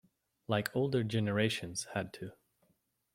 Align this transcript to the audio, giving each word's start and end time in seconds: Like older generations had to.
Like 0.47 0.75
older 0.75 1.03
generations 1.03 1.85
had 1.93 2.11
to. 2.13 2.31